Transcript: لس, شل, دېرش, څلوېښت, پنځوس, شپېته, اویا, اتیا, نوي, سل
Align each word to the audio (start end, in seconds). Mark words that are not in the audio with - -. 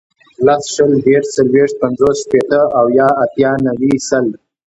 لس, 0.45 0.63
شل, 0.73 0.91
دېرش, 1.05 1.27
څلوېښت, 1.35 1.75
پنځوس, 1.81 2.15
شپېته, 2.23 2.59
اویا, 2.79 3.07
اتیا, 3.23 3.51
نوي, 3.67 3.93
سل 4.07 4.25